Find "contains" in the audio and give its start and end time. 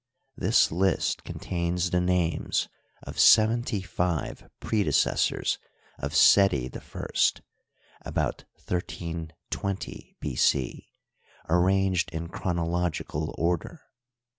1.23-1.91